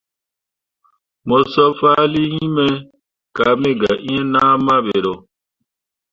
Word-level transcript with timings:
Mo 1.27 1.37
sob 1.51 1.71
fahlii 1.79 2.27
nyi 2.33 2.45
me 2.55 2.65
ka 3.35 3.47
me 3.61 3.69
ga 3.81 3.91
eẽ 4.11 4.23
nahma 4.33 4.75
be 4.85 4.93
ɗə. 5.03 5.13